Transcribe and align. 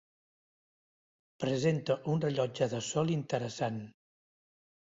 Presenta 1.43 1.97
un 2.13 2.25
rellotge 2.25 2.71
de 2.75 2.81
sol 2.89 3.15
interessant. 3.19 3.79